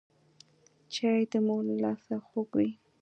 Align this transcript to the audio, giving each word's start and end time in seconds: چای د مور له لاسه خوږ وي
چای 0.93 1.21
د 1.31 1.33
مور 1.47 1.63
له 1.69 1.75
لاسه 1.83 2.15
خوږ 2.27 2.49
وي 2.57 2.69